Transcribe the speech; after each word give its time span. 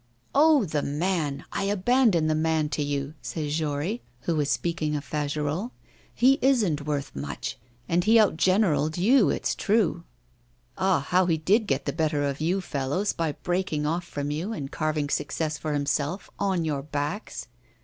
'Oh! 0.33 0.65
the 0.65 0.81
man, 0.81 1.45
I 1.53 1.65
abandon 1.65 2.25
the 2.25 2.33
man 2.33 2.69
to 2.69 2.81
you,' 2.81 3.13
said 3.21 3.51
Jory, 3.51 4.01
who 4.21 4.35
was 4.35 4.49
speaking 4.49 4.95
of 4.95 5.05
Fagerolles. 5.05 5.69
'He 6.15 6.39
isn't 6.41 6.87
worth 6.87 7.15
much. 7.15 7.59
And 7.87 8.03
he 8.03 8.17
out 8.17 8.35
generalled 8.35 8.97
you, 8.97 9.29
it's 9.29 9.53
true. 9.53 10.03
Ah! 10.75 11.01
how 11.01 11.27
he 11.27 11.37
did 11.37 11.67
get 11.67 11.85
the 11.85 11.93
better 11.93 12.23
of 12.27 12.41
you 12.41 12.61
fellows, 12.61 13.13
by 13.13 13.33
breaking 13.43 13.85
off 13.85 14.03
from 14.03 14.31
you 14.31 14.51
and 14.53 14.71
carving 14.71 15.07
success 15.07 15.59
for 15.59 15.73
himself 15.73 16.31
on 16.39 16.65
your 16.65 16.81
backs! 16.81 17.45